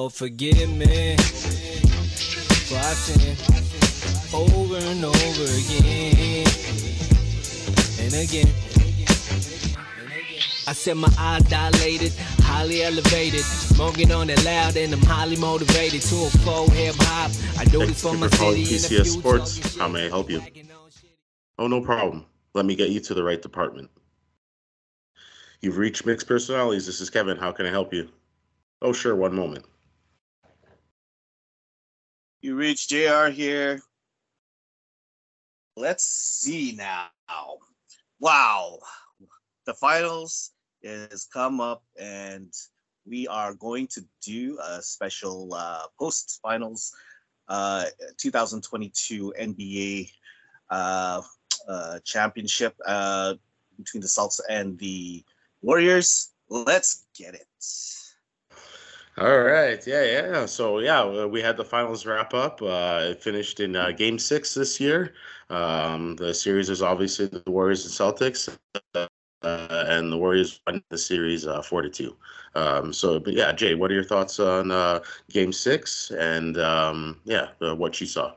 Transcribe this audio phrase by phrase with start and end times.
[0.00, 3.36] Lord, forgive me for I sin
[4.32, 6.46] over and over again
[8.00, 8.48] and again.
[10.66, 16.00] I said my eyes dilated, highly elevated, smoking on it loud, and I'm highly motivated
[16.00, 17.30] to a full hip hop.
[17.58, 18.64] I do this for my city.
[18.64, 19.76] PCS Sports.
[19.76, 20.42] How may I help you?
[21.58, 22.24] Oh, no problem.
[22.54, 23.90] Let me get you to the right department.
[25.60, 26.86] You've reached Mixed Personalities.
[26.86, 27.36] This is Kevin.
[27.36, 28.08] How can I help you?
[28.80, 29.14] Oh, sure.
[29.14, 29.66] One moment.
[32.42, 33.82] You reach JR here.
[35.76, 37.08] Let's see now.
[38.18, 38.78] Wow.
[39.66, 42.50] The finals is come up and
[43.06, 46.90] we are going to do a special uh, post finals
[47.48, 47.84] uh,
[48.16, 50.10] 2022 NBA
[50.70, 51.20] uh,
[51.68, 53.34] uh, championship uh,
[53.76, 55.22] between the Celtics and the
[55.60, 56.30] Warriors.
[56.48, 57.46] Let's get it.
[59.18, 59.84] All right.
[59.86, 60.46] Yeah, yeah.
[60.46, 62.62] So, yeah, we had the finals wrap up.
[62.62, 65.14] Uh, it finished in uh, game six this year.
[65.50, 68.56] Um, the series is obviously the Warriors and Celtics.
[69.42, 72.16] Uh, and the Warriors won the series uh, four to two.
[72.54, 77.20] Um, so, but yeah, Jae, what are your thoughts on uh, Game Six and um,
[77.24, 78.34] yeah, uh, what you saw?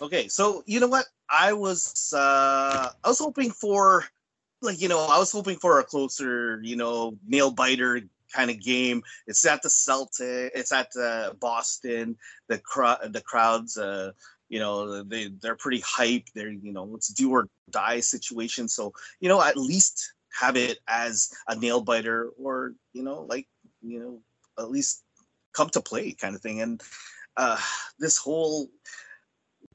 [0.00, 1.06] Okay, so you know what?
[1.28, 4.04] I was uh, I was hoping for
[4.62, 8.02] like you know I was hoping for a closer you know nail biter
[8.34, 9.02] kind of game.
[9.26, 10.52] It's at the Celtic.
[10.54, 12.16] It's at uh, Boston.
[12.48, 14.12] The crowd, the crowds, uh,
[14.48, 16.26] you know, they they're pretty hype.
[16.34, 18.68] They're you know, it's do or die situation.
[18.68, 23.46] So you know, at least have it as a nail biter, or you know, like
[23.82, 24.20] you know,
[24.58, 25.02] at least
[25.52, 26.60] come to play kind of thing.
[26.60, 26.82] And
[27.36, 27.58] uh,
[27.98, 28.68] this whole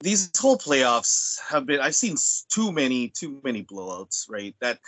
[0.02, 2.16] these whole playoffs have been I've seen
[2.50, 4.56] too many too many blowouts, right?
[4.62, 4.80] That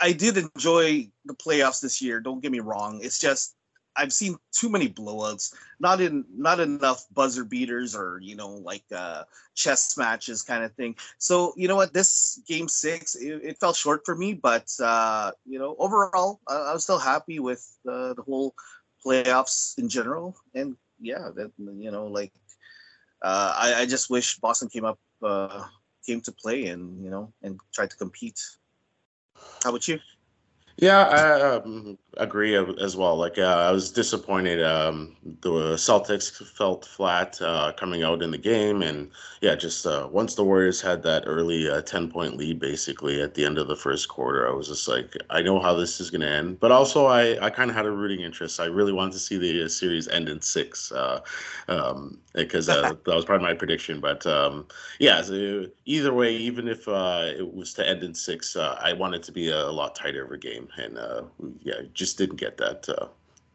[0.00, 2.20] I did enjoy the playoffs this year.
[2.20, 3.00] Don't get me wrong.
[3.02, 3.54] It's just
[3.96, 5.54] I've seen too many blowouts.
[5.78, 9.24] Not in not enough buzzer beaters or you know like uh,
[9.54, 10.96] chess matches kind of thing.
[11.18, 15.32] So you know what, this game six it, it fell short for me, but uh,
[15.44, 18.54] you know overall I, I was still happy with the whole
[19.04, 20.36] playoffs in general.
[20.54, 22.32] And yeah, that you know like
[23.22, 25.64] uh, I, I just wish Boston came up uh,
[26.06, 28.40] came to play and you know and tried to compete.
[29.62, 30.00] How about you?
[30.80, 33.14] Yeah, I um, agree as well.
[33.14, 34.62] Like uh, I was disappointed.
[34.62, 39.10] Um, the Celtics felt flat uh, coming out in the game, and
[39.42, 43.34] yeah, just uh, once the Warriors had that early uh, ten point lead, basically at
[43.34, 46.10] the end of the first quarter, I was just like, I know how this is
[46.10, 46.60] going to end.
[46.60, 48.58] But also, I I kind of had a rooting interest.
[48.58, 51.20] I really wanted to see the uh, series end in six, uh,
[51.68, 54.00] um, because that was probably my prediction.
[54.00, 54.66] But um,
[54.98, 59.32] yeah, so either way, even if it was to end in six, I wanted to
[59.32, 61.22] be a, a lot tighter of a game and uh,
[61.60, 62.88] yeah, just didn't get that.
[62.88, 63.06] Uh,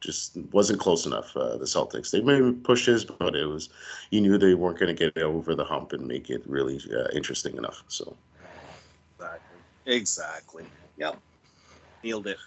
[0.02, 1.36] just wasn't close enough.
[1.36, 3.70] Uh, the Celtics they made pushes, but it was
[4.12, 7.08] you knew they weren't going to get over the hump and make it really uh,
[7.14, 7.84] interesting enough.
[7.88, 8.16] So
[9.20, 10.66] exactly, exactly,
[10.98, 11.20] yep,
[12.04, 12.38] nailed it.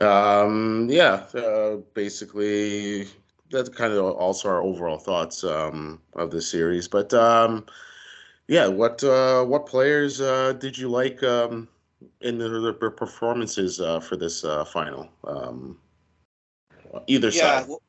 [0.00, 3.06] Um, yeah, uh, basically
[3.50, 6.88] that's kind of also our overall thoughts um, of the series.
[6.88, 7.66] But um,
[8.48, 11.68] yeah, what uh, what players uh, did you like um,
[12.22, 15.08] in the, the performances uh, for this uh, final?
[15.24, 15.78] Um,
[17.06, 17.68] either yeah, side.
[17.68, 17.82] Well,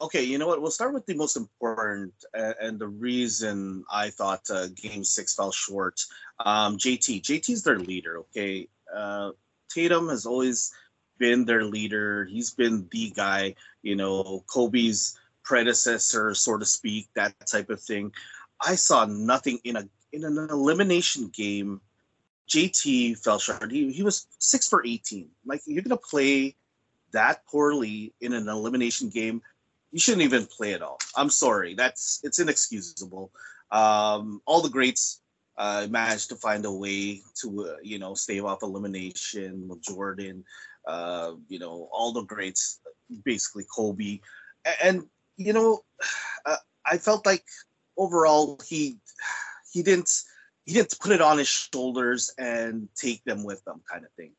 [0.00, 0.60] okay, you know what?
[0.60, 5.34] We'll start with the most important uh, and the reason I thought uh, Game Six
[5.34, 6.00] fell short.
[6.44, 8.18] Um, JT, JT's their leader.
[8.18, 9.30] Okay, uh,
[9.68, 10.72] Tatum has always
[11.18, 12.24] been their leader.
[12.24, 13.54] He's been the guy.
[13.82, 18.12] You know, Kobe's predecessor, so to speak, that type of thing.
[18.60, 21.80] I saw nothing in a in an elimination game
[22.48, 23.70] JT fell short.
[23.70, 25.28] He, he was six for 18.
[25.46, 26.56] Like, you're going to play
[27.12, 29.42] that poorly in an elimination game.
[29.92, 30.98] You shouldn't even play at all.
[31.16, 31.74] I'm sorry.
[31.74, 33.30] That's it's inexcusable.
[33.70, 35.20] Um, all the greats
[35.56, 39.70] uh, managed to find a way to, uh, you know, stave off elimination.
[39.80, 40.44] Jordan,
[40.86, 42.80] uh, you know, all the greats,
[43.24, 44.20] basically Kobe,
[44.82, 45.04] and
[45.36, 45.84] you know,
[46.86, 47.44] I felt like
[47.96, 48.98] overall he
[49.72, 50.10] he didn't
[50.64, 54.32] he didn't put it on his shoulders and take them with them, kind of thing.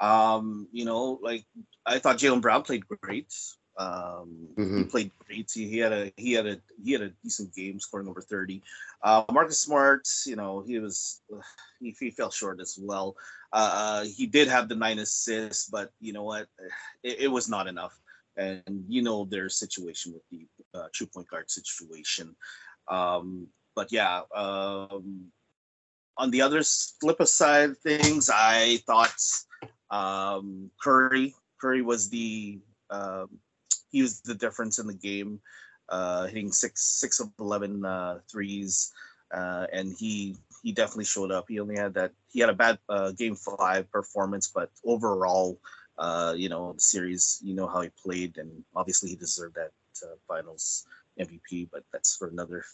[0.00, 1.44] Um, you know, like
[1.86, 3.32] I thought Jaylen Brown played great.
[3.76, 4.78] Um, mm-hmm.
[4.78, 5.50] He played great.
[5.52, 8.62] He, he, had a he had a he had a decent game, scoring over thirty.
[9.02, 11.20] Uh, Marcus Smart, you know, he was
[11.80, 13.16] he, he fell short as well.
[13.52, 16.46] Uh, uh, he did have the nine assists, but you know what,
[17.02, 17.98] it, it was not enough.
[18.36, 20.46] And you know their situation with the
[20.78, 22.34] uh, true point guard situation.
[22.88, 25.30] Um, but yeah, um,
[26.16, 29.14] on the other flip side of things, I thought
[29.90, 32.58] um, Curry Curry was the
[32.90, 33.28] um,
[33.90, 35.40] he was the difference in the game,
[35.88, 38.92] uh, hitting six six of 11 uh, threes,
[39.32, 41.46] uh, and he he definitely showed up.
[41.48, 45.58] He only had that he had a bad uh, game five performance, but overall,
[45.98, 49.72] uh, you know, the series, you know how he played, and obviously he deserved that
[50.02, 50.86] uh, finals
[51.20, 51.68] MVP.
[51.70, 52.64] But that's for another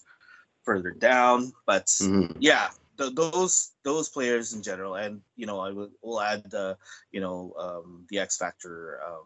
[0.62, 1.52] further down.
[1.66, 2.36] But mm-hmm.
[2.40, 2.68] yeah,
[3.00, 6.74] the, those those players in general, and you know, I will, will add uh,
[7.10, 9.00] you know um, the X Factor.
[9.06, 9.24] Um,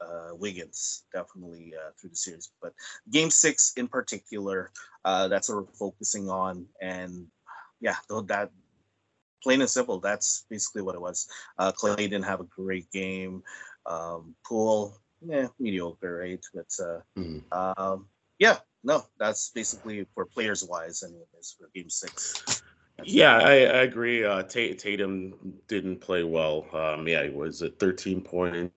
[0.00, 2.72] uh, Wiggins definitely uh, through the series, but
[3.12, 4.72] Game Six in particular,
[5.04, 7.28] uh, that's what we're focusing on, and
[7.80, 7.94] yeah,
[8.26, 8.50] that
[9.44, 11.28] plain and simple, that's basically what it was.
[11.58, 13.42] Uh, Clay didn't have a great game.
[13.86, 16.44] Um, Poole, yeah, mediocre, right?
[16.52, 17.38] But uh, mm-hmm.
[17.52, 18.06] um,
[18.38, 22.61] yeah, no, that's basically for players wise, anyways, for Game Six.
[23.04, 24.24] Yeah, I, I agree.
[24.24, 25.34] Uh, Tatum
[25.68, 26.66] didn't play well.
[26.74, 28.72] Um, yeah, he was at 13 points,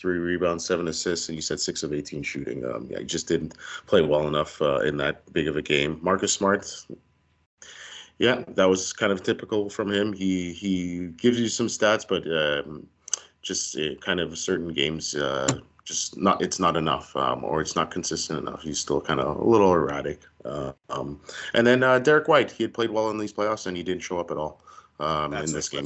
[0.00, 2.64] three rebounds, seven assists, and you said six of 18 shooting.
[2.64, 5.98] Um, yeah, he just didn't play well enough uh, in that big of a game.
[6.02, 6.86] Marcus Smart,
[8.18, 10.12] yeah, that was kind of typical from him.
[10.12, 12.86] He he gives you some stats, but um,
[13.42, 15.48] just uh, kind of certain games uh,
[15.90, 18.62] just not it's not enough um, or it's not consistent enough.
[18.62, 20.20] He's still kind of a little erratic.
[20.44, 21.20] Uh, um,
[21.54, 24.02] and then uh, Derrick White, he had played well in these playoffs and he didn't
[24.02, 24.62] show up at all
[25.00, 25.84] um, in this game.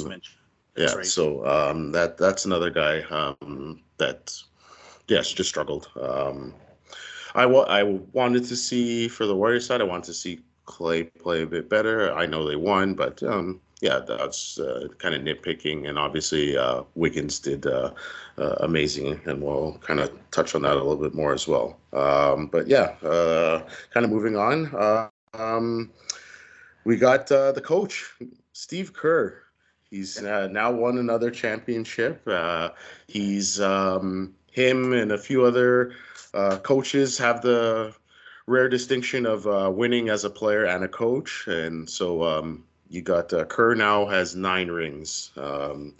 [0.77, 1.07] yeah, right.
[1.07, 4.33] so um, that that's another guy um, that
[5.09, 5.89] yes just struggled.
[6.01, 6.55] Um,
[7.35, 9.81] I, wa- I wanted to see for the Warriors side.
[9.81, 12.13] I wanted to see Clay play a bit better.
[12.13, 15.89] I know they won, but um, yeah, that's uh, kind of nitpicking.
[15.89, 17.93] And obviously, uh, Wiggins did uh,
[18.39, 21.79] uh, amazing, and we'll kind of touch on that a little bit more as well.
[21.93, 24.75] Um, but yeah, uh, kind of moving on.
[24.75, 25.91] Uh, um,
[26.85, 28.13] we got the coach,
[28.53, 29.41] Steve Kerr.
[29.91, 32.29] He's now won another championship.
[33.07, 35.93] he's um, him and a few other
[36.63, 37.95] coaches have the
[38.47, 43.33] rare distinction of winning as a player and a coach, and so um, you got
[43.33, 45.33] uh, Kerr now has nine rings.
[45.37, 45.95] Um,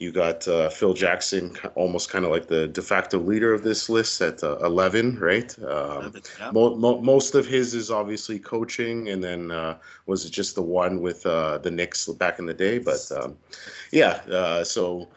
[0.00, 3.88] you got uh, Phil Jackson, almost kind of like the de facto leader of this
[3.88, 5.56] list at uh, 11, right?
[5.62, 6.50] Um, yeah.
[6.50, 9.76] mo- mo- most of his is obviously coaching, and then uh,
[10.06, 12.78] was it just the one with uh, the Knicks back in the day?
[12.78, 13.36] But um,
[13.92, 15.08] yeah, uh, so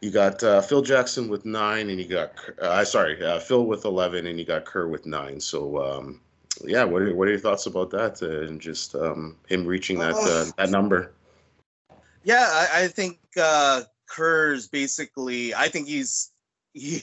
[0.00, 3.84] you got uh, Phil Jackson with nine, and you got uh, sorry, uh, Phil with
[3.86, 5.40] eleven, and you got Kerr with nine.
[5.40, 6.20] So um,
[6.64, 9.98] yeah, what are what are your thoughts about that uh, and just um, him reaching
[9.98, 11.12] that uh, that number?
[12.24, 15.54] Yeah, I, I think uh, Kerr's basically.
[15.54, 16.30] I think he's
[16.74, 17.02] he,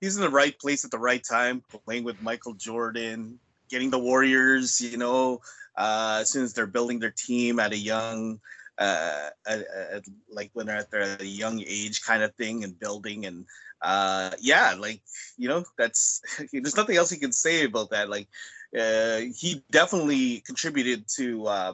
[0.00, 3.38] he's in the right place at the right time, playing with Michael Jordan,
[3.68, 4.80] getting the Warriors.
[4.80, 5.40] You know,
[5.76, 8.40] uh, as soon as they're building their team at a young.
[8.78, 13.26] Uh, at, at, like when they're at their young age kind of thing and building
[13.26, 13.44] and
[13.82, 15.02] uh yeah like
[15.36, 18.28] you know that's there's nothing else you can say about that like
[18.76, 21.72] uh, he definitely contributed to uh,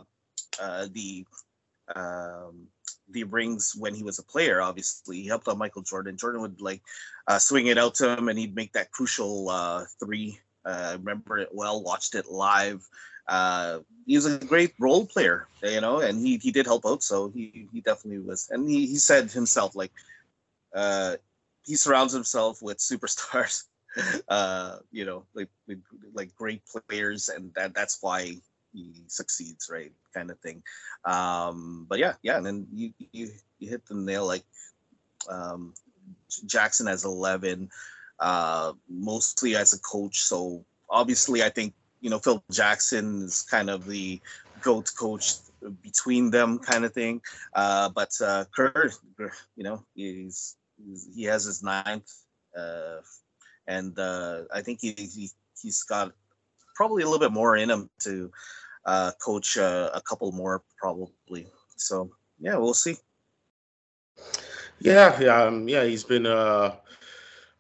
[0.61, 1.27] uh, the
[1.95, 2.69] um,
[3.11, 4.63] the rings when he was a player.
[4.63, 6.17] Obviously, he helped out Michael Jordan.
[6.17, 6.83] Jordan would like
[7.27, 10.39] uh, swing it out to him, and he'd make that crucial uh, three.
[10.65, 11.83] Uh, remember it well.
[11.83, 12.87] Watched it live.
[14.07, 17.03] He was a great role player, you know, and he he did help out.
[17.03, 18.49] So he he definitely was.
[18.51, 19.93] And he he said himself like,
[21.67, 23.65] he surrounds himself with superstars
[24.29, 25.49] uh, you know, like
[26.13, 28.37] like great players, and that that's why
[28.73, 29.93] he succeeds, right?
[30.13, 30.63] Kind of thing.
[31.05, 34.45] Um, but yeah, yeah, and then you you you hit the nail like
[35.29, 35.75] um,
[36.47, 37.71] Jackson has eleven,
[38.19, 40.23] uh, mostly as a coach.
[40.23, 44.21] So obviously, I think you know Phil Jackson is kind of the
[44.61, 45.35] goat coach
[45.83, 47.21] between them, kind of thing.
[47.55, 48.91] Uh, but uh, Kerr,
[49.57, 52.11] you know, he's, he's he has his ninth
[52.57, 53.01] uh,
[53.67, 55.31] and uh, I think he, he
[55.61, 56.13] he's got
[56.75, 58.31] probably a little bit more in him to
[58.85, 61.47] uh, coach uh, a couple more probably.
[61.77, 62.97] So yeah, we'll see.
[64.81, 65.85] Yeah, yeah, um, yeah.
[65.85, 66.77] He's been uh,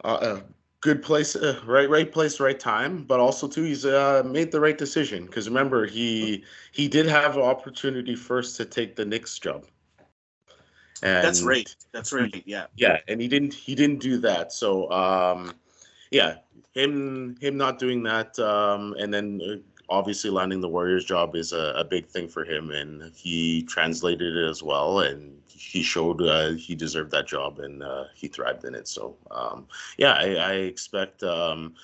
[0.04, 0.42] a
[0.80, 3.04] good place, uh, right, right place, right time.
[3.04, 7.36] But also too, he's uh, made the right decision because remember he he did have
[7.36, 9.66] an opportunity first to take the Knicks job.
[11.02, 11.74] And That's right.
[11.92, 12.42] That's right.
[12.46, 12.66] Yeah.
[12.76, 13.54] Yeah, and he didn't.
[13.54, 14.52] He didn't do that.
[14.52, 15.54] So um,
[16.14, 16.36] yeah,
[16.74, 19.56] him him not doing that, um, and then uh,
[19.88, 24.36] obviously landing the Warriors job is a, a, big thing for him, and he translated
[24.36, 28.64] it as well, and he showed uh, he deserved that job, and uh, he thrived
[28.64, 28.86] in it.
[28.86, 29.66] So um,
[29.98, 31.22] yeah, I, I expect.
[31.24, 31.74] Um,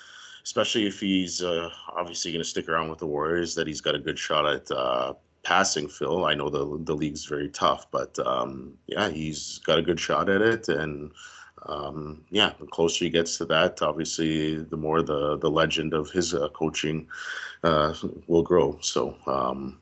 [0.43, 3.95] especially if he's uh, obviously going to stick around with the Warriors, that he's got
[3.95, 6.25] a good shot at uh, passing Phil.
[6.25, 10.31] I know the the league's very tough, but um, yeah, he's got a good shot
[10.31, 11.11] at it, and
[11.67, 16.11] um, yeah, the closer he gets to that, obviously, the more the the legend of
[16.11, 17.07] his uh, coaching
[17.65, 17.95] uh,
[18.27, 18.79] will grow.
[18.81, 19.81] So, um,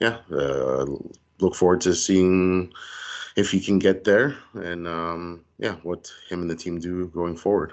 [0.00, 0.86] yeah, uh,
[1.40, 2.72] look forward to seeing
[3.36, 7.36] if he can get there, and um, yeah, what him and the team do going
[7.36, 7.72] forward.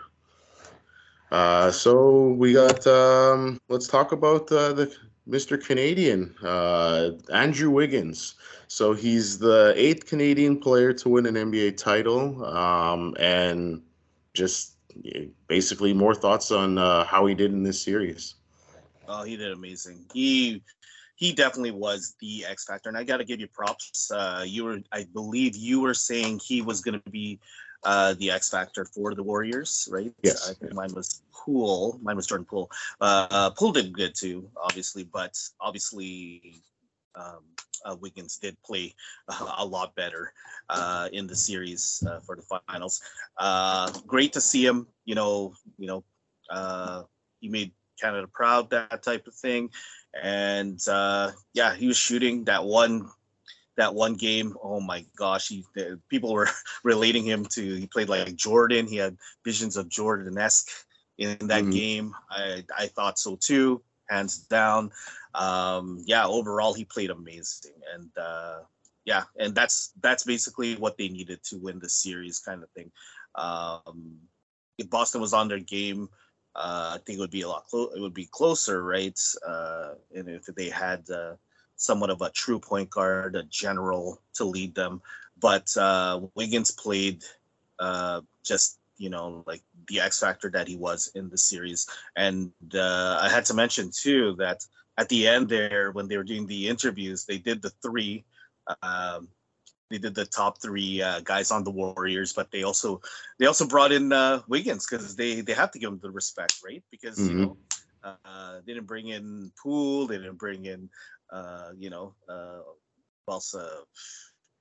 [1.32, 2.86] Uh, so we got.
[2.86, 4.94] Um, let's talk about uh, the
[5.32, 5.64] Mr.
[5.64, 8.36] Canadian, uh, Andrew Wiggins.
[8.68, 13.82] So he's the eighth Canadian player to win an NBA title, um, and
[14.34, 14.76] just
[15.48, 18.36] basically more thoughts on uh, how he did in this series.
[19.08, 20.06] Oh, he did amazing.
[20.14, 20.62] He
[21.16, 24.10] he definitely was the X factor, and I got to give you props.
[24.12, 27.40] Uh, you were, I believe, you were saying he was going to be
[27.84, 30.14] uh, the X factor for the Warriors, right?
[30.24, 30.50] Yes.
[30.50, 32.00] I think mine was Poole.
[32.02, 32.70] Mine was Jordan Poole.
[33.00, 36.62] Uh, Poole did good too, obviously, but obviously
[37.16, 37.44] um,
[37.86, 38.94] uh, Wiggins did play
[39.28, 40.34] uh, a lot better
[40.70, 43.02] uh, in the series uh, for the finals.
[43.38, 44.88] Uh, great to see him.
[45.06, 46.04] You know, you know,
[46.50, 47.04] uh,
[47.40, 49.70] he made Canada proud, that type of thing.
[50.22, 50.80] And
[51.54, 53.10] yeah, he was shooting that one.
[53.78, 55.66] That one game, oh my gosh, he
[56.10, 56.50] people were
[56.84, 58.88] relating him to he played like Jordan.
[58.88, 60.70] He had visions of Jordan esque
[61.18, 61.70] in that mm-hmm.
[61.72, 62.16] game.
[62.30, 64.92] I I thought so too, hands down
[65.34, 68.60] um, yeah, overall he played amazing, and uh,
[69.06, 72.92] yeah, and that's that's basically what they needed to win the series, kind of thing.
[73.36, 74.18] Um,
[74.78, 76.10] if Boston was on their game,
[76.56, 77.66] uh, I think it would be a lot.
[77.68, 79.18] Clo- it would be closer, right?
[79.48, 81.36] Uh, and if they had uh,
[81.82, 85.02] somewhat of a true point guard, a general to lead them,
[85.40, 87.24] but uh, Wiggins played
[87.80, 92.52] uh, just you know like the X factor that he was in the series, and
[92.76, 94.64] uh, I had to mention too that
[94.98, 98.24] at the end there when they were doing the interviews, they did the three.
[98.84, 99.28] Um,
[99.90, 103.02] they did the top three uh, guys on the Warriors, but they also
[103.40, 106.62] they also brought in uh, Wiggins because they they have to give him the respect,
[106.64, 106.84] right?
[106.92, 107.40] Because mm-hmm.
[107.40, 107.58] you know
[108.04, 110.90] uh, they didn't bring in Poole, they didn't bring in
[111.32, 112.62] uh, you know uh,
[113.30, 113.82] uh,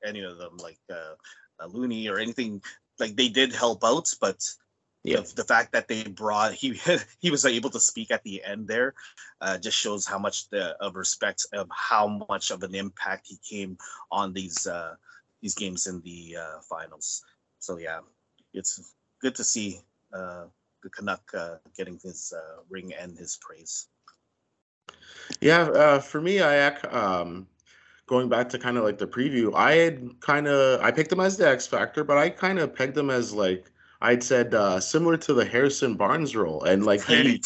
[0.05, 1.15] any of them like uh,
[1.61, 2.63] uh, Looney or anything
[2.99, 4.39] like they did help out, but
[5.03, 5.21] yeah.
[5.21, 6.79] The, the, fact that they brought he
[7.21, 8.95] he was able to speak at the end there
[9.41, 13.39] uh, just shows how much the of respect of how much of an impact he
[13.49, 13.79] came
[14.13, 14.95] on these uh,
[15.41, 17.25] these games in the uh, finals.
[17.61, 18.01] So yeah,
[18.53, 19.81] it's good to see
[20.13, 20.45] uh,
[20.83, 23.89] the Canuck uh, getting his uh, ring and his praise.
[25.41, 27.47] Yeah, for me, I um,
[28.07, 31.21] going back to kind of like the preview, I had kind of I picked him
[31.21, 33.71] as the X factor, but I kind of pegged him as like
[34.03, 37.41] I'd said uh, similar to the Harrison Barnes role, and like he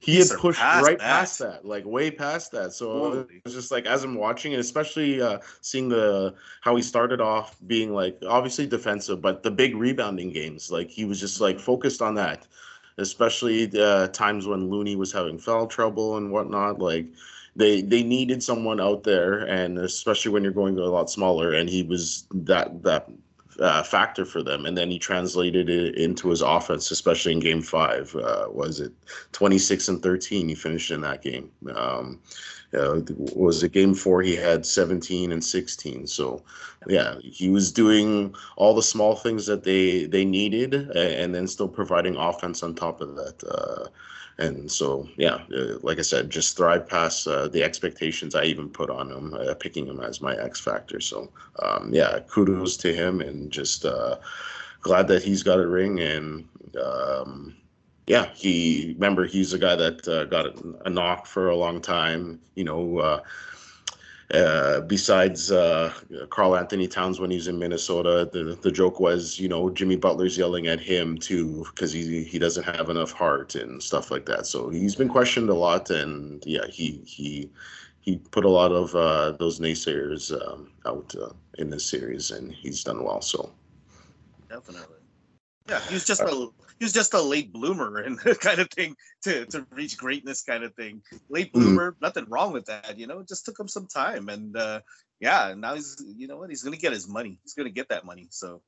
[0.00, 1.00] he had pushed right that.
[1.00, 2.72] past that, like way past that.
[2.72, 6.82] So it was just like as I'm watching, and especially uh, seeing the how he
[6.82, 11.40] started off being like obviously defensive, but the big rebounding games, like he was just
[11.40, 12.46] like focused on that.
[12.98, 17.06] Especially the times when Looney was having foul trouble and whatnot, like
[17.56, 21.52] they they needed someone out there, and especially when you're going to a lot smaller,
[21.52, 23.08] and he was that that
[23.60, 24.66] uh, factor for them.
[24.66, 28.14] And then he translated it into his offense, especially in game five.
[28.14, 28.92] Uh, was it
[29.32, 30.48] 26 and 13?
[30.48, 31.50] He finished in that game.
[31.74, 32.20] Um,
[32.74, 33.00] uh,
[33.34, 34.22] was it game four?
[34.22, 36.06] He had 17 and 16.
[36.06, 36.42] So,
[36.86, 41.68] yeah, he was doing all the small things that they they needed, and then still
[41.68, 43.90] providing offense on top of that.
[44.38, 48.44] Uh, and so yeah uh, like i said just thrive past uh, the expectations i
[48.44, 51.00] even put on him uh, picking him as my x factor.
[51.00, 51.30] So
[51.60, 54.16] um, yeah kudos to him and just uh,
[54.80, 56.48] glad that he's got a ring and
[56.82, 57.56] um,
[58.06, 60.54] yeah he remember he's a guy that uh, got a,
[60.86, 63.22] a, knock for a long time you know
[64.34, 64.38] uh,
[64.78, 65.92] uh, besides uh,
[66.30, 70.66] Karl-Anthony Towns when he's in Minnesota, the the joke was, you know, Jimmy Butler's yelling
[70.66, 74.46] at him too because he he doesn't have enough heart and stuff like that.
[74.46, 77.50] So he's been questioned a lot, and yeah, he he
[78.00, 82.52] he put a lot of uh, those naysayers um, out uh, in this series, and
[82.52, 83.20] he's done well.
[83.20, 83.50] So
[84.48, 84.98] definitely,
[85.68, 89.46] yeah, he's just a he was just a late bloomer and kind of thing to,
[89.46, 91.02] to reach greatness kind of thing.
[91.28, 91.60] Late mm-hmm.
[91.60, 92.04] bloomer, mm-hmm.
[92.04, 93.20] nothing wrong with that, you know.
[93.20, 94.80] It just took him some time, and uh,
[95.20, 97.38] yeah, now he's you know what he's gonna get his money.
[97.42, 98.28] He's gonna get that money.
[98.30, 98.62] So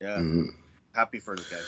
[0.00, 0.48] yeah, mm-hmm.
[0.94, 1.60] happy for the guy.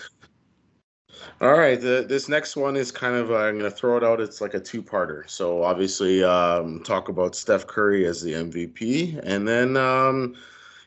[1.40, 4.04] All right, the, this next one is kind of uh, I'm going to throw it
[4.04, 4.20] out.
[4.20, 5.28] It's like a two-parter.
[5.28, 10.37] So obviously, um, talk about Steph Curry as the MVP, and then um,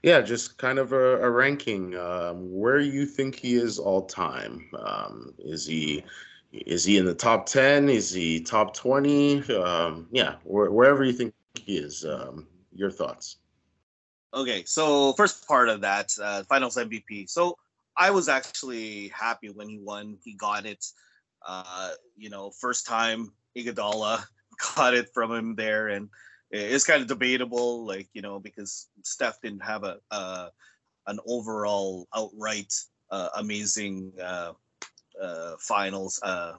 [0.03, 1.95] yeah, just kind of a, a ranking.
[1.95, 4.69] Um, where you think he is all time?
[4.77, 6.03] Um, is he
[6.51, 7.89] is he in the top ten?
[7.89, 9.41] Is he top twenty?
[9.53, 12.05] Um, yeah, wh- wherever you think he is.
[12.05, 13.37] Um, your thoughts?
[14.33, 17.29] Okay, so first part of that, uh, Finals MVP.
[17.29, 17.55] So
[17.95, 20.17] I was actually happy when he won.
[20.23, 20.83] He got it.
[21.47, 24.25] Uh, you know, first time Iguodala
[24.75, 26.09] got it from him there, and
[26.53, 30.49] it's kind of debatable, like you know, because Steph didn't have a, a
[31.07, 32.71] an overall outright
[33.09, 34.53] uh, amazing uh,
[35.21, 36.53] uh, finals, uh,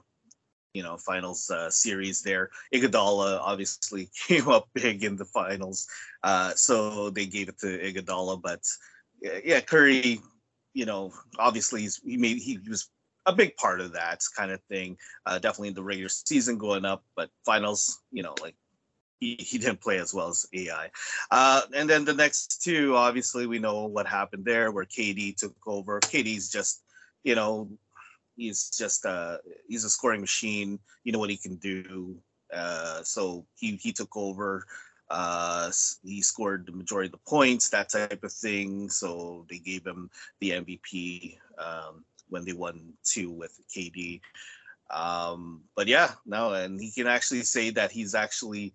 [0.73, 2.49] you know, finals uh, series there.
[2.73, 5.87] Iguodala obviously came up big in the finals,
[6.23, 8.41] uh, so they gave it to Iguodala.
[8.41, 8.61] But
[9.43, 10.19] yeah, Curry,
[10.73, 12.89] you know, obviously he made he was
[13.25, 14.97] a big part of that kind of thing.
[15.25, 18.55] Uh, definitely the regular season going up, but finals, you know, like
[19.19, 20.89] he, didn't play as well as AI.
[21.31, 25.55] Uh, and then the next two, obviously, we know what happened there, where KD took
[25.65, 25.99] over.
[25.99, 26.83] KD's just,
[27.23, 27.69] you know,
[28.35, 30.79] he's just uh he's a scoring machine.
[31.03, 32.17] You know what he can do.
[32.53, 34.65] Uh, so he he took over.
[35.09, 35.71] Uh,
[36.03, 38.89] he scored the majority of the points, that type of thing.
[38.89, 44.21] So they gave him the MVP um, when they won two with KD.
[44.89, 48.73] Um, but yeah, no, and he can actually say that he's actually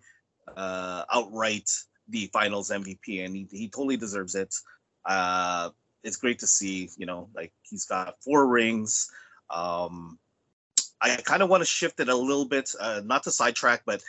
[0.55, 1.69] uh, outright
[2.09, 4.53] the finals MVP, and he, he totally deserves it.
[5.05, 5.69] Uh,
[6.03, 9.09] it's great to see, you know, like he's got four rings.
[9.49, 10.19] Um,
[11.01, 14.01] I kind of want to shift it a little bit, uh, not to sidetrack, but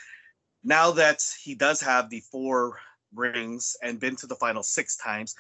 [0.63, 2.79] now that he does have the four
[3.15, 5.35] rings and been to the final six times,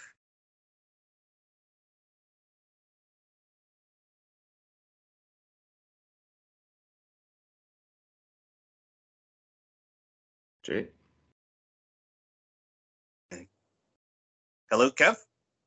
[10.66, 10.88] Jae?
[14.70, 15.16] Hello, Kev?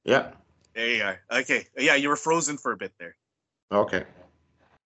[0.03, 0.31] Yeah.
[0.73, 1.19] There you are.
[1.31, 1.67] Okay.
[1.77, 3.15] Yeah, you were frozen for a bit there.
[3.71, 4.03] Okay.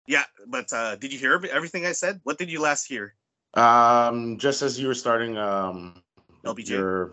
[0.06, 2.20] Yeah, but uh, did you hear everything I said?
[2.24, 3.14] What did you last hear?
[3.54, 6.02] Um, just as you were starting, um,
[6.44, 6.70] LBJ.
[6.70, 7.12] Your,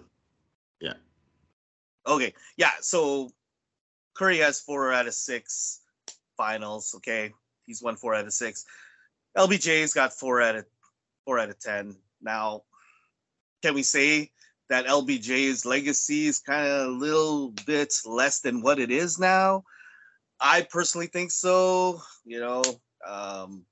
[0.80, 0.94] yeah.
[2.08, 2.34] Okay.
[2.56, 2.72] Yeah.
[2.82, 3.32] So
[4.14, 5.82] Curry has four out of six
[6.38, 6.94] finals.
[6.98, 7.34] Okay,
[7.66, 8.66] he's won four out of six.
[9.38, 10.66] LBJ's got four out of
[11.26, 11.96] four out of ten.
[12.22, 12.64] Now,
[13.64, 14.30] can we say
[14.70, 19.64] that LBJ's legacy is kind of a little bit less than what it is now?
[20.40, 22.02] I personally think so.
[22.26, 22.62] You know,
[23.08, 23.66] um,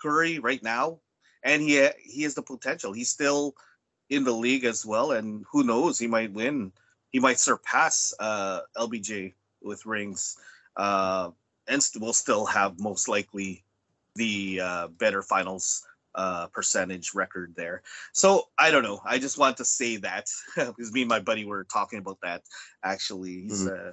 [0.00, 1.00] Curry right now,
[1.44, 2.92] and he he has the potential.
[2.92, 3.54] He's still
[4.08, 5.98] in the league as well, and who knows?
[5.98, 6.72] He might win.
[7.10, 10.38] He might surpass uh, LBJ with rings,
[10.76, 11.30] uh,
[11.68, 13.62] and st- will still have most likely
[14.14, 17.82] the uh, better finals uh, percentage record there.
[18.12, 19.00] So I don't know.
[19.04, 22.42] I just want to say that because me and my buddy were talking about that.
[22.82, 23.90] Actually, he's mm-hmm.
[23.90, 23.92] uh,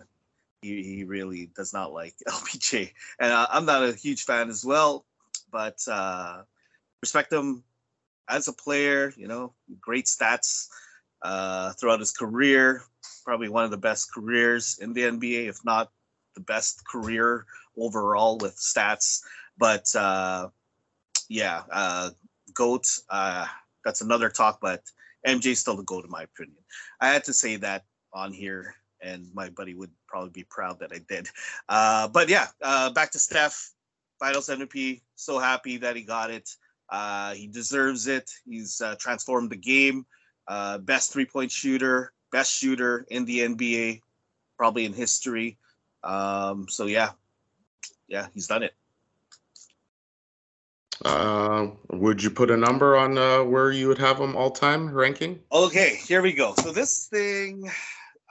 [0.62, 4.65] he, he really does not like LBJ, and uh, I'm not a huge fan as
[4.65, 5.05] well.
[5.51, 6.43] But uh,
[7.01, 7.63] respect him
[8.29, 9.13] as a player.
[9.17, 10.67] You know, great stats
[11.21, 12.84] uh, throughout his career.
[13.25, 15.91] Probably one of the best careers in the NBA, if not
[16.36, 17.45] the best career
[17.77, 19.21] overall with stats.
[19.57, 20.49] But uh,
[21.32, 22.10] yeah, uh,
[22.54, 22.88] goat.
[23.10, 23.46] Uh,
[23.86, 24.84] that's another talk, but
[25.26, 26.58] MJ's still the goat in my opinion.
[27.00, 30.91] I had to say that on here, and my buddy would probably be proud that
[30.94, 31.30] I did.
[31.70, 33.72] Uh, but yeah, uh, back to Steph,
[34.20, 35.02] Finals MVP.
[35.15, 36.50] So happy that he got it.
[36.89, 38.30] Uh, he deserves it.
[38.46, 40.06] He's uh, transformed the game.
[40.48, 44.02] Uh, best three point shooter, best shooter in the NBA,
[44.58, 45.58] probably in history.
[46.04, 47.12] Um, so yeah,
[48.10, 48.74] yeah, he's done it.
[51.03, 54.89] Uh, would you put a number on uh, where you would have them all time
[54.91, 55.39] ranking?
[55.51, 56.53] Okay, here we go.
[56.55, 57.69] So this thing,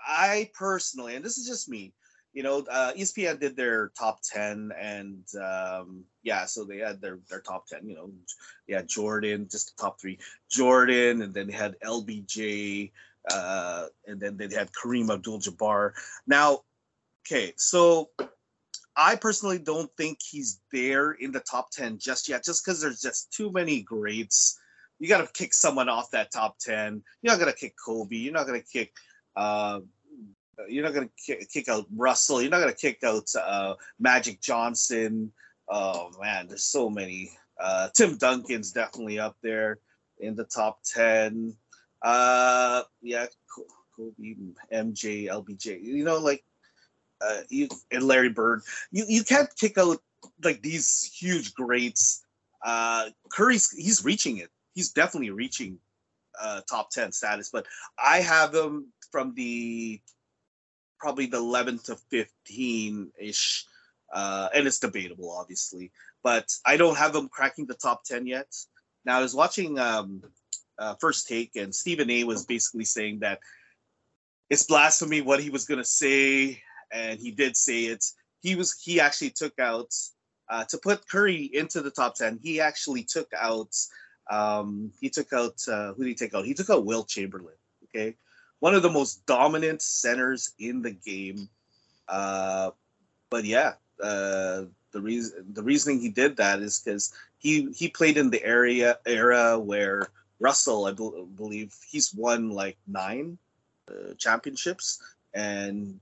[0.06, 1.92] I personally, and this is just me,
[2.32, 7.18] you know, uh, ESPN did their top ten, and um, yeah, so they had their
[7.28, 7.88] their top ten.
[7.88, 8.10] You know,
[8.68, 12.92] yeah, Jordan, just the top three, Jordan, and then they had LBJ,
[13.32, 15.92] uh, and then they had Kareem Abdul-Jabbar.
[16.26, 16.60] Now,
[17.26, 18.10] okay, so
[18.96, 23.00] I personally don't think he's there in the top 10 just yet, just because there's
[23.00, 24.58] just too many greats.
[24.98, 27.02] You got to kick someone off that top 10.
[27.22, 28.16] You're not going to kick Kobe.
[28.16, 28.92] You're not going to kick,
[29.36, 29.80] uh,
[30.68, 32.42] you're not going to kick, out Russell.
[32.42, 35.32] You're not going to kick out uh, Magic Johnson.
[35.68, 37.30] Oh, man, there's so many.
[37.58, 39.78] Uh, Tim Duncan's definitely up there
[40.18, 41.54] in the top 10.
[42.02, 43.26] Uh, yeah,
[43.96, 44.34] Kobe,
[44.72, 45.82] MJ, LBJ.
[45.82, 46.44] You know, like
[47.20, 48.62] uh, you, and Larry Bird.
[48.90, 49.98] You you can't kick out
[50.42, 52.24] like these huge greats.
[52.64, 54.50] Uh, Curry's he's reaching it.
[54.74, 55.78] He's definitely reaching
[56.40, 57.50] uh, top ten status.
[57.52, 57.66] But
[57.98, 60.00] I have him from the
[60.98, 63.64] probably the 11 to 15 ish,
[64.12, 65.90] uh, and it's debatable, obviously.
[66.22, 68.54] But I don't have him cracking the top 10 yet.
[69.06, 70.22] Now I was watching um,
[70.78, 72.24] uh, First Take, and Stephen A.
[72.24, 73.40] was basically saying that
[74.50, 76.60] it's blasphemy what he was gonna say
[76.92, 78.04] and he did say it.
[78.42, 79.94] he was he actually took out
[80.48, 82.38] uh, to put Curry into the top ten.
[82.42, 83.74] He actually took out
[84.30, 86.44] um, he took out uh, who did he take out?
[86.44, 87.54] He took out Wilt Chamberlain.
[87.84, 88.16] Okay,
[88.60, 91.48] one of the most dominant centers in the game.
[92.08, 92.70] Uh,
[93.30, 98.16] but yeah, uh, the reason the reasoning he did that is because he he played
[98.16, 100.08] in the area era where
[100.40, 103.38] Russell, I be- believe, he's won like nine
[103.88, 105.00] uh, championships,
[105.34, 106.00] and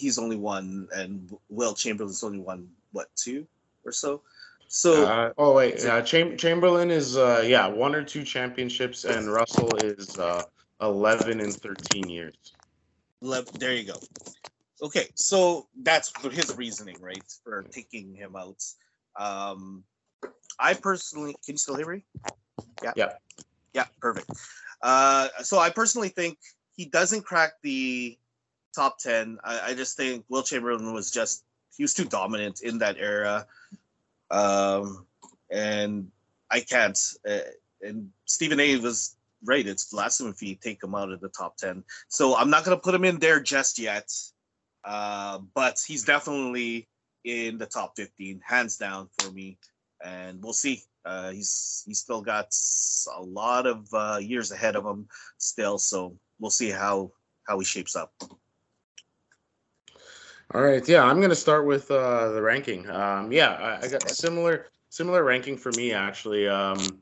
[0.00, 3.46] he's only won, and Wilt Chamberlain's only won what two
[3.84, 4.22] or so.
[4.68, 9.30] So Uh, oh wait, uh, Cham- Chamberlain is uh, yeah one or two championships, and
[9.30, 10.44] Russell is uh,
[10.80, 12.34] eleven and thirteen years.
[13.20, 13.98] there you go.
[14.82, 18.64] Okay, so that's his reasoning, right, for taking him out.
[19.16, 19.84] Um,
[20.58, 22.02] I personally, can you still hear me?
[22.82, 22.92] Yeah.
[22.96, 23.12] Yeah.
[23.74, 24.30] Yeah, perfect.
[24.80, 26.38] Uh, so I personally think
[26.74, 28.16] he doesn't crack the
[28.74, 29.38] top 10.
[29.44, 31.44] I, I just think Wilt Chamberlain was just,
[31.76, 33.46] he was too dominant in that era.
[34.30, 35.06] Um,
[35.50, 36.10] and
[36.50, 36.98] I can't.
[37.28, 37.38] Uh,
[37.82, 39.66] and Stephen A was right.
[39.66, 41.84] It's blasphemy if you take him out of the top 10.
[42.08, 44.12] So I'm not going to put him in there just yet.
[44.84, 46.88] Uh, but he's definitely
[47.24, 49.58] in the top 15, hands down for me.
[50.04, 50.82] And we'll see.
[51.04, 52.54] Uh, he's he's still got
[53.16, 57.10] a lot of uh, years ahead of him still, so we'll see how
[57.44, 58.12] how he shapes up.
[60.52, 62.90] All right, yeah, I'm gonna start with uh, the ranking.
[62.90, 66.48] Um, yeah, I, I got similar similar ranking for me actually.
[66.48, 66.98] Um,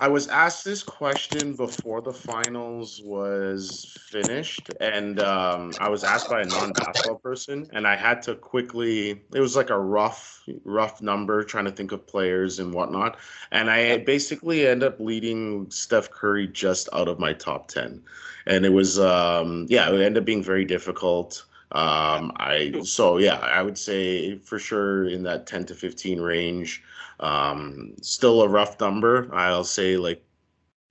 [0.00, 6.28] I was asked this question before the finals was finished, and um, I was asked
[6.28, 9.22] by a non-basketball person, and I had to quickly.
[9.32, 13.16] It was like a rough, rough number, trying to think of players and whatnot,
[13.50, 18.02] and I basically end up leading Steph Curry just out of my top ten,
[18.46, 21.45] and it was, um, yeah, it ended up being very difficult.
[21.72, 26.82] Um, I so yeah, I would say for sure in that ten to fifteen range.
[27.18, 29.28] Um, still a rough number.
[29.32, 30.22] I'll say like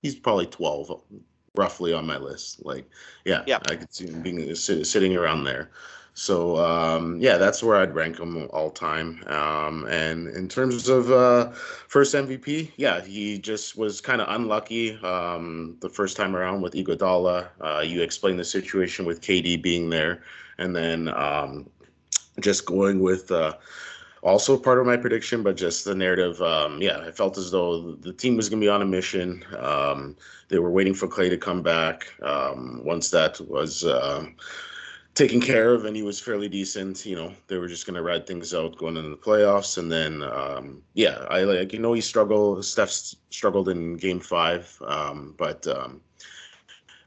[0.06, 1.02] he's probably 12
[1.56, 2.64] roughly on my list.
[2.64, 2.88] Like,
[3.26, 3.60] yeah, Yeah.
[3.70, 5.72] I could see him being sitting around there.
[6.14, 9.22] So, um, yeah, that's where I'd rank him all time.
[9.28, 11.52] Um, and in terms of uh,
[11.88, 16.74] first MVP, yeah, he just was kind of unlucky um, the first time around with
[16.74, 17.48] Iguodala.
[17.60, 20.22] Uh, you explained the situation with KD being there,
[20.58, 21.70] and then um,
[22.40, 23.32] just going with.
[23.32, 23.54] Uh,
[24.26, 26.42] also part of my prediction, but just the narrative.
[26.42, 29.46] Um, yeah, I felt as though the team was going to be on a mission.
[29.60, 30.18] Um,
[30.50, 32.08] they were waiting for Clay to come back.
[32.24, 34.26] Um, once that was uh,
[35.14, 38.02] taken care of and he was fairly decent, you know, they were just going to
[38.02, 39.78] ride things out going into the playoffs.
[39.78, 42.90] And then, um, yeah, I like, you know, he struggled, Steph
[43.30, 46.02] struggled in game five, um, but um,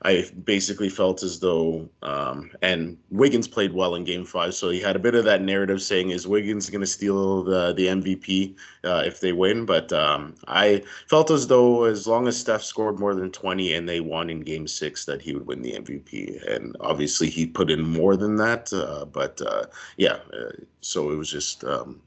[0.02, 4.80] I basically felt as though, um, and Wiggins played well in Game Five, so he
[4.80, 8.54] had a bit of that narrative saying, "Is Wiggins going to steal the the MVP
[8.84, 13.00] uh, if they win?" But um, I felt as though, as long as Steph scored
[13.00, 16.46] more than twenty and they won in Game Six, that he would win the MVP.
[16.48, 18.72] And obviously, he put in more than that.
[18.72, 19.64] Uh, but uh,
[19.96, 21.64] yeah, uh, so it was just.
[21.64, 22.02] Um,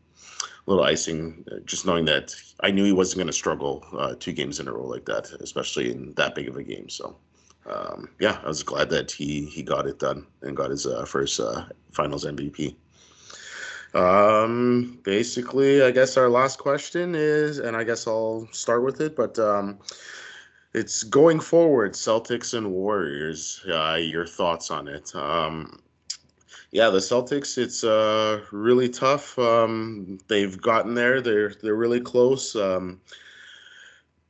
[0.68, 4.14] a little icing, uh, just knowing that I knew he wasn't going to struggle uh,
[4.20, 6.88] two games in a row like that, especially in that big of a game.
[6.88, 7.18] So
[7.66, 11.06] um, yeah, I was glad that he he got it done and got his uh,
[11.06, 12.76] first uh, Finals MVP.
[13.94, 19.16] Um, basically, I guess our last question is, and I guess I'll start with it,
[19.16, 19.80] but um,
[20.74, 23.62] it's going forward, Celtics and Warriors.
[23.68, 25.14] Uh, your thoughts on it?
[25.14, 25.82] Um,
[26.72, 27.58] yeah, the Celtics.
[27.58, 29.38] It's uh, really tough.
[29.38, 31.22] Um, they've gotten there.
[31.22, 32.56] They're they're really close.
[32.56, 33.02] Um,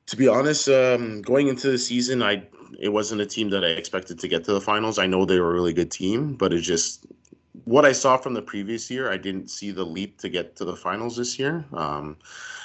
[0.08, 2.44] to be honest, um, going into the season, I
[2.80, 4.98] it wasn't a team that I expected to get to the finals.
[4.98, 7.06] I know they were a really good team, but it just
[7.66, 10.66] what I saw from the previous year, I didn't see the leap to get to
[10.66, 11.66] the finals this year.
[11.74, 12.18] Um,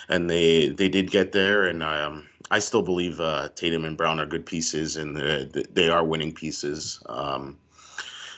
[0.08, 4.20] and they they did get there, and um, I still believe uh, Tatum and Brown
[4.20, 7.00] are good pieces, and they they are winning pieces.
[7.06, 7.58] Um,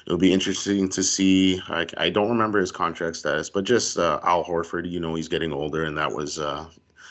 [0.07, 1.61] it'll be interesting to see.
[1.69, 4.91] I, I don't remember his contract status, but just uh, Al Horford.
[4.91, 6.67] You know, he's getting older, and that was uh,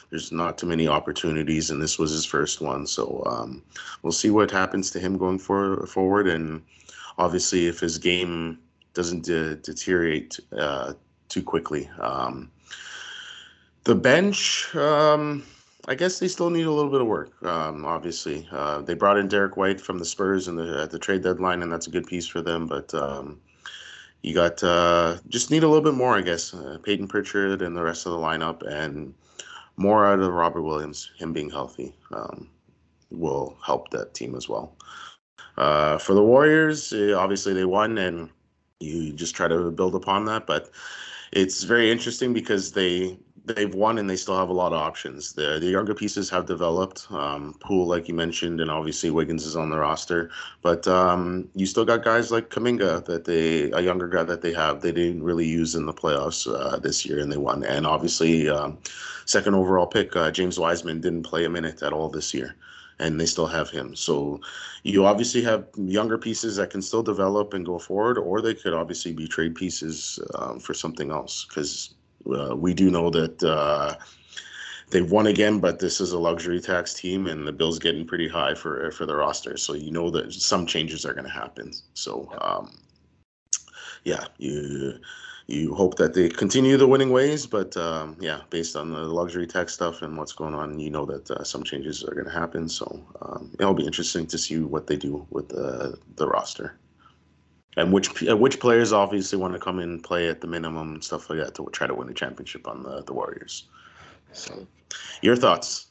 [0.10, 2.88] there's not too many opportunities, and this was his first one.
[2.88, 3.64] So um,
[4.02, 6.62] we'll see what happens to him going for, forward, and
[7.18, 8.60] obviously if his game
[8.94, 10.94] doesn't de- deteriorate uh,
[11.30, 11.90] too quickly.
[12.00, 12.52] Um,
[13.84, 15.44] the bench, um,
[15.88, 17.32] I guess they still need a little bit of work.
[17.44, 21.00] Um, obviously, uh, they brought in Derrick White from the Spurs in the at the
[21.00, 22.66] trade deadline, and that's a good piece for them.
[22.66, 23.40] But um,
[24.24, 26.54] you got uh, just need a little bit more, I guess.
[26.54, 29.14] Uh, Payton Pritchard and the rest of the lineup, and
[29.78, 31.12] more out of Robert Williams.
[31.18, 32.50] Him being healthy um,
[33.12, 34.76] will help that team as well.
[35.58, 38.30] Uh, for the Warriors, eh, obviously they won, and
[38.80, 40.46] you just try to build upon that.
[40.46, 40.70] But
[41.32, 45.34] it's very interesting because they they've won and they still have a lot of options.
[45.34, 47.08] The the younger pieces have developed.
[47.12, 50.30] Um, like you mentioned, and obviously Wiggins is on the roster.
[50.62, 54.54] But um, you still got guys like Kuminga that they a younger guy that they
[54.54, 57.64] have they didn't really use in the playoffs uh, this year and they won.
[57.64, 58.78] And obviously, um,
[59.26, 62.56] second overall pick uh, James Wiseman didn't play a minute at all this year.
[63.00, 63.96] And they still have him.
[63.96, 64.42] So
[64.82, 68.74] you obviously have younger pieces that can still develop and go forward, or they could
[68.74, 71.46] obviously be trade pieces um, for something else.
[71.46, 71.94] Because
[72.34, 73.96] uh, we do know that uh,
[74.90, 78.28] they've won again, but this is a luxury tax team, and the bill's getting pretty
[78.28, 79.58] high for for the roster.
[79.58, 81.74] So you know that some changes are going to happen.
[81.94, 82.78] So um,
[84.04, 85.00] yeah, you
[85.48, 89.48] you hope that they continue the winning ways, but um, yeah, based on the luxury
[89.48, 92.32] tax stuff and what's going on, you know that uh, some changes are going to
[92.32, 92.68] happen.
[92.68, 96.78] So um, it'll be interesting to see what they do with the the roster
[97.78, 100.96] and which uh, which players obviously want to come in and play at the minimum
[100.96, 103.68] and stuff like that to try to win the championship on the the Warriors.
[104.34, 104.68] So,
[105.22, 105.88] your thoughts?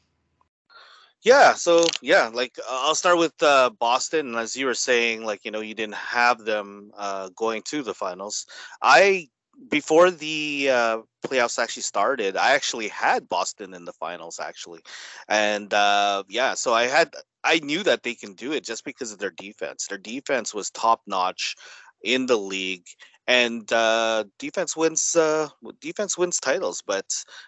[1.23, 5.45] Yeah, so yeah, like I'll start with uh, Boston, and as you were saying, like
[5.45, 8.47] you know, you didn't have them uh, going to the finals.
[8.83, 9.29] I
[9.71, 14.81] before the uh, playoffs actually started, I actually had Boston in the finals actually,
[15.29, 17.13] and uh, yeah, so I had
[17.45, 19.87] I knew that they can do it just because of their defense.
[19.87, 21.57] Their defense was top notch
[22.03, 22.87] in the league,
[23.27, 25.17] and uh, defense wins.
[25.17, 25.49] Uh,
[25.81, 27.07] defense wins titles, but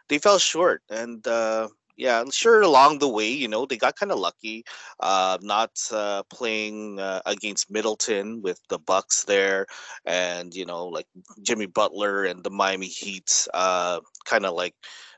[0.09, 0.83] they fell short.
[0.90, 1.68] And uh,
[1.99, 2.63] yeah, sure.
[2.63, 4.65] Along the way, you know, they got kind of lucky,
[5.01, 9.67] uh, not uh, playing uh, against Middleton with the Bucks there,
[10.07, 11.07] and you know, like
[11.43, 14.75] Jimmy Butler and the Miami Heat, uh, kind of like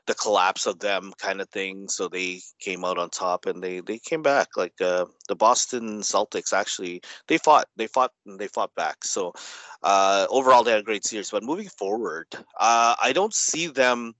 [0.07, 1.87] the collapse of them kind of thing.
[1.87, 4.57] So they came out on top and they they came back.
[4.57, 9.03] Like uh, the Boston Celtics actually they fought they fought and they fought back.
[9.03, 9.33] So
[9.83, 11.29] uh, overall they had a great series.
[11.31, 12.27] But moving forward,
[12.59, 14.15] uh, I don't see them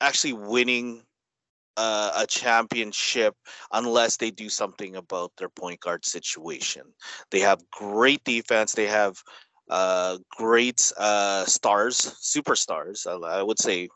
[0.00, 1.02] actually winning.
[1.76, 3.34] Uh, a championship
[3.72, 6.82] unless they do something about their point guard situation.
[7.32, 8.74] They have great defense.
[8.74, 9.20] They have
[9.68, 13.06] uh, great uh, stars, superstars.
[13.06, 13.88] I, would say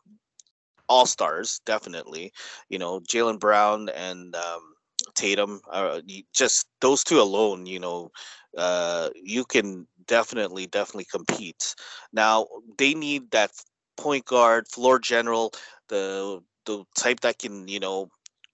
[0.87, 2.33] all stars, definitely.
[2.69, 4.73] You know, Jaylen Brown and um,
[5.15, 6.01] Tatum, uh,
[6.33, 8.11] just those two alone, you know,
[8.57, 11.75] uh, you can definitely, definitely compete.
[12.11, 13.51] Now they need that
[13.95, 15.53] point guard, floor general,
[15.87, 18.09] the the type that can, you know,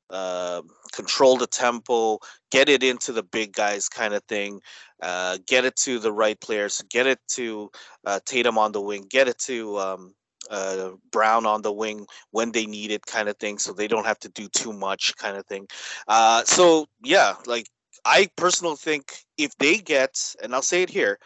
[0.10, 0.62] uh,
[0.94, 2.20] control the tempo,
[2.52, 4.62] get it into the big guys kind of thing,
[5.02, 7.70] uh, get it to the right players, get it to
[8.06, 10.14] uh, Tatum on the wing, get it to um,
[10.50, 14.06] uh, Brown on the wing when they need it, kind of thing, so they don't
[14.06, 15.68] have to do too much, kind of thing.
[16.08, 17.68] Uh, so yeah, like
[18.06, 21.18] I personally think if they get, and I'll say it here,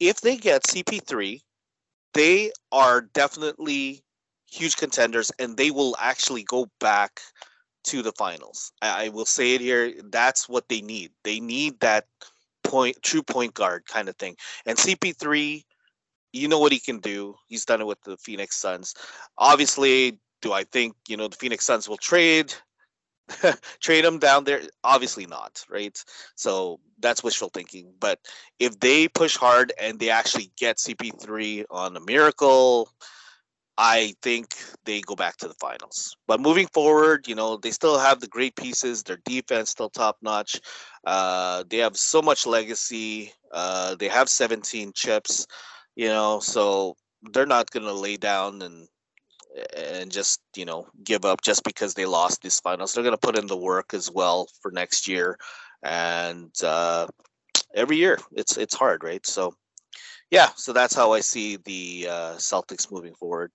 [0.00, 1.40] if they get CP3,
[2.14, 4.02] they are definitely
[4.52, 7.20] huge contenders, and they will actually go back
[7.84, 8.72] to the finals.
[8.82, 9.92] I, I will say it here.
[10.10, 11.10] That's what they need.
[11.24, 12.06] They need that
[12.62, 14.36] point, true point guard kind of thing,
[14.66, 15.64] and CP3
[16.32, 17.36] you know what he can do.
[17.46, 18.94] He's done it with the Phoenix Suns.
[19.38, 22.54] Obviously, do I think you know the Phoenix Suns will trade
[23.80, 24.62] trade him down there?
[24.84, 26.02] Obviously not, right?
[26.34, 27.92] So that's wishful thinking.
[28.00, 28.18] But
[28.58, 32.90] if they push hard and they actually get CP3 on a miracle,
[33.78, 34.54] I think
[34.84, 36.16] they go back to the finals.
[36.26, 39.02] But moving forward, you know, they still have the great pieces.
[39.02, 40.60] Their defense still top notch.
[41.06, 43.32] Uh, they have so much legacy.
[43.50, 45.46] Uh, they have 17 chips
[45.94, 46.96] you know so
[47.32, 48.88] they're not going to lay down and
[49.76, 53.18] and just you know give up just because they lost these finals they're going to
[53.18, 55.36] put in the work as well for next year
[55.82, 57.06] and uh,
[57.74, 59.54] every year it's it's hard right so
[60.32, 63.52] yeah so that's how i see the uh, celtics moving forward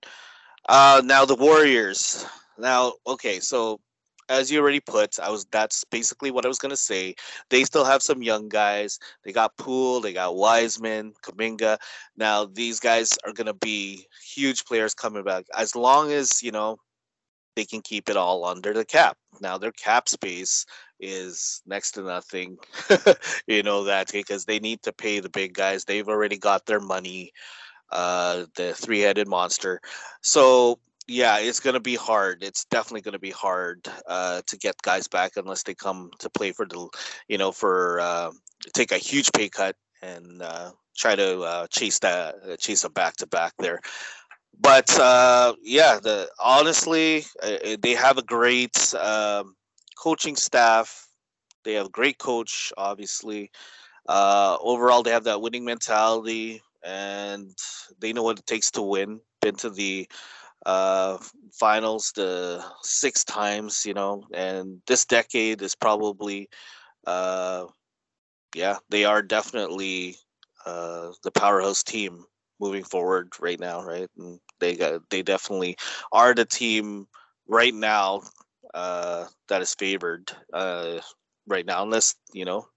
[0.70, 2.26] uh, now the warriors
[2.58, 3.82] now okay so
[4.30, 7.16] as you already put, I was that's basically what I was gonna say.
[7.50, 9.00] They still have some young guys.
[9.24, 11.78] They got Poole, they got Wiseman, Kuminga.
[12.18, 16.78] Now these guys are gonna be huge players coming back as long as you know
[17.58, 19.18] they can keep it all under the cap.
[19.42, 20.66] Now their cap space
[21.00, 22.58] is next to nothing.
[23.48, 25.84] you know that because they need to pay the big guys.
[25.84, 27.34] They've already got their money.
[27.90, 29.80] Uh, the three-headed monster.
[30.22, 32.44] So yeah, it's going to be hard.
[32.44, 36.30] It's definitely going to be hard uh, to get guys back unless they come to
[36.30, 36.90] play for the,
[37.30, 38.32] you know, for uh,
[38.74, 42.90] take a huge pay cut and uh, try to uh, chase that, uh, chase a
[42.90, 43.80] back to back there.
[44.60, 47.26] But uh, yeah, the honestly,
[47.82, 49.56] they have a great um,
[49.98, 51.08] coaching staff.
[51.64, 53.52] They have a great coach, obviously.
[54.08, 56.62] overall, they have that winning mentality.
[56.84, 57.58] and
[58.00, 59.20] they know what it takes to win.
[59.42, 60.08] Been to the
[60.66, 61.18] uh,
[61.54, 66.50] finals the six times, you know, and this decade is probably,
[67.08, 67.66] uh,
[68.56, 70.18] yeah, they are definitely
[70.66, 72.26] uh, the powerhouse team
[72.60, 74.10] moving forward right now, right?
[74.18, 75.78] And they got they definitely
[76.12, 77.08] are the team
[77.48, 78.24] right now
[78.74, 81.00] uh, that is favored uh,
[81.48, 82.68] right now, unless you know,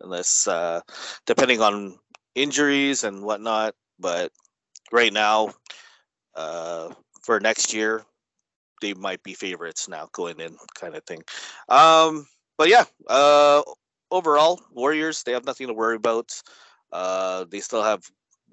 [0.00, 0.80] unless uh,
[1.26, 1.98] depending on
[2.34, 3.74] injuries and whatnot.
[3.98, 4.32] But
[4.92, 5.54] right now,
[6.34, 8.04] uh, for next year,
[8.80, 11.22] they might be favorites now going in, kind of thing.
[11.68, 12.26] Um,
[12.58, 13.62] but yeah, uh,
[14.10, 16.32] overall, Warriors they have nothing to worry about.
[16.92, 18.02] Uh, they still have,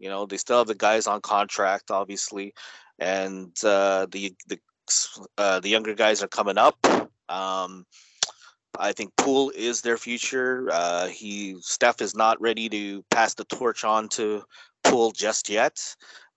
[0.01, 2.53] you know, they still have the guys on contract, obviously,
[2.97, 4.59] and uh, the the
[5.37, 6.75] uh, the younger guys are coming up.
[7.29, 7.85] Um,
[8.79, 10.67] I think Poole is their future.
[10.71, 14.41] Uh, he Steph is not ready to pass the torch on to
[14.83, 15.77] Poole just yet,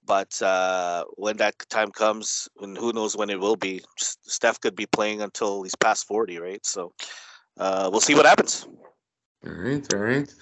[0.04, 4.76] but uh, when that time comes, and who knows when it will be, Steph could
[4.76, 6.64] be playing until he's past forty, right?
[6.66, 6.92] So
[7.58, 8.68] uh, we'll see what happens.
[9.46, 10.34] All right, all right.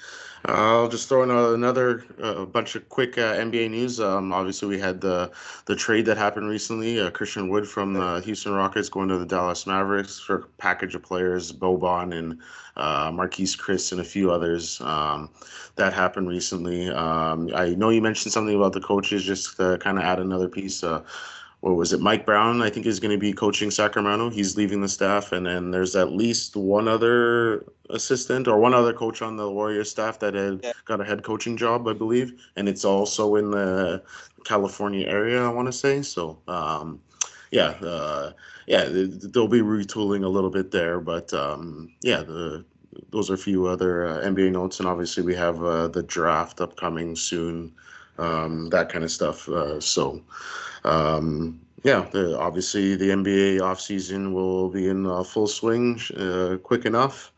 [0.45, 4.01] I'll just throw in another uh, bunch of quick uh, NBA news.
[4.01, 5.31] Um, obviously, we had the
[5.67, 7.01] the trade that happened recently.
[7.01, 10.95] Uh, Christian Wood from the Houston Rockets going to the Dallas Mavericks for a package
[10.95, 12.41] of players, Boban and
[12.77, 14.81] uh, Marquese Chriss and a few others.
[14.81, 15.31] Um,
[15.77, 16.89] that happened recently.
[16.89, 19.25] Um, I know you mentioned something about the coaches.
[19.25, 20.83] Just to kind of add another piece.
[21.63, 22.01] What was it?
[22.01, 24.31] Mike Brown, I think, is going to be coaching Sacramento.
[24.31, 28.93] He's leaving the staff, and then there's at least one other assistant or one other
[28.93, 30.73] coach on the Warriors staff that had yeah.
[30.87, 34.03] got a head coaching job, I believe, and it's also in the
[34.45, 36.03] California area, I want to say.
[36.03, 37.01] So, um,
[37.53, 38.33] yeah, uh,
[38.67, 42.65] yeah, they'll be retooling a little bit there, but um, yeah, the
[43.11, 46.61] those are a few other uh, NBA notes, and obviously we have uh, the draft
[46.61, 47.73] upcoming soon,
[48.19, 49.49] um, that kind of stuff.
[49.49, 50.21] Uh, so
[50.85, 56.85] um, yeah, the, obviously the NBA offseason will be in uh, full swing uh, quick
[56.85, 57.33] enough.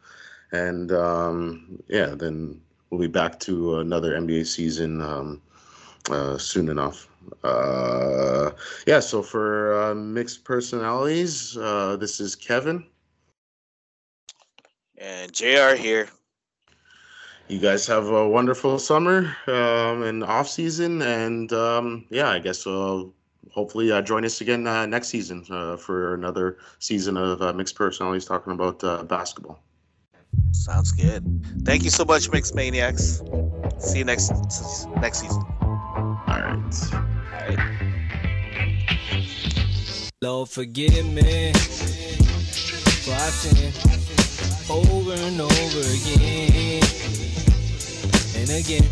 [0.52, 5.42] And um, yeah, then we'll be back to another NBA season um,
[6.10, 7.08] uh, soon enough.
[7.42, 8.50] Uh,
[8.86, 12.84] yeah, so for uh, mixed personalities, uh, this is Kevin.
[14.98, 16.08] And Jae here.
[17.48, 22.64] You guys have a wonderful summer um, and off season, and um, yeah, I guess
[22.64, 23.12] we'll
[23.50, 27.74] hopefully uh, join us again uh, next season uh, for another season of uh, Mixed
[27.74, 29.62] Personalities talking about uh, basketball.
[30.52, 31.24] Sounds good.
[31.64, 33.22] Thank you so much, Mixed Maniacs.
[33.78, 34.30] See you next
[35.00, 35.42] next season.
[35.60, 36.92] All right.
[36.92, 37.00] All
[37.32, 37.58] right.
[40.22, 43.72] Lord, forgive me for I sin
[44.70, 46.82] over and over again
[48.36, 48.88] and again.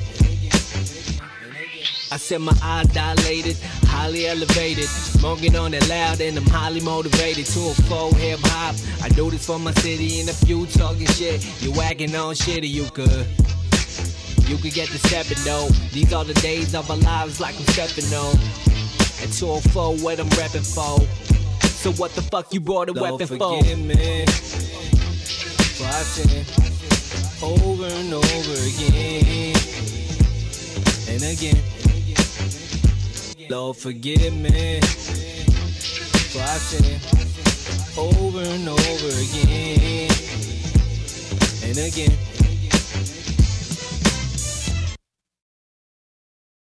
[2.13, 3.57] I said my eyes dilated,
[3.93, 4.89] highly elevated.
[4.89, 8.75] Smoking on it loud and I'm highly motivated to a full hip hop.
[9.03, 12.65] I do this for my city and if you talking shit, you whacking on shit
[12.65, 13.27] you could.
[14.49, 15.69] You could get the stepping though.
[15.93, 18.35] These are the days of our lives like I'm stepping on.
[19.23, 20.99] And 204 what I'm repping for.
[21.83, 23.63] So what the fuck you brought a weapon for?
[23.63, 24.25] Me
[25.73, 26.03] for I
[27.43, 29.57] over and over again
[31.09, 31.82] and again.
[33.53, 36.99] Lord, forgive me for I sin
[37.99, 40.11] over and over again
[41.63, 42.32] and again.